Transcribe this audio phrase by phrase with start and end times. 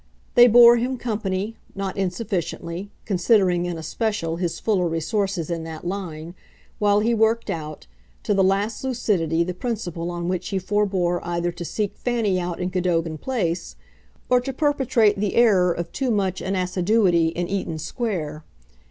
[0.33, 6.33] They bore him company, not insufficiently considering, in especial, his fuller resources in that line
[6.79, 7.85] while he worked out
[8.23, 12.59] to the last lucidity the principle on which he forbore either to seek Fanny out
[12.59, 13.75] in Cadogan Place
[14.27, 18.43] or to perpetrate the error of too marked an assiduity in Eaton Square.